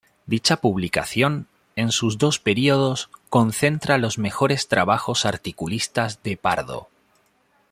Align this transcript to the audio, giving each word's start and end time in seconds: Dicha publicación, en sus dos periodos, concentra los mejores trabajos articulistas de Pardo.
Dicha 0.25 0.57
publicación, 0.57 1.45
en 1.75 1.91
sus 1.91 2.17
dos 2.17 2.39
periodos, 2.39 3.11
concentra 3.29 3.99
los 3.99 4.17
mejores 4.17 4.67
trabajos 4.67 5.27
articulistas 5.27 6.23
de 6.23 6.37
Pardo. 6.37 6.89